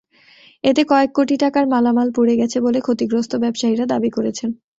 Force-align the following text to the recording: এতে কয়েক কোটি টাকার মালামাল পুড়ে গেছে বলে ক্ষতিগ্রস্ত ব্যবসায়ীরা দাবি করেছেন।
এতে 0.63 0.81
কয়েক 0.87 1.11
কোটি 1.13 1.35
টাকার 1.43 1.65
মালামাল 1.73 2.09
পুড়ে 2.15 2.33
গেছে 2.37 2.57
বলে 2.65 2.79
ক্ষতিগ্রস্ত 2.81 3.31
ব্যবসায়ীরা 3.43 3.85
দাবি 3.93 4.09
করেছেন। 4.09 4.49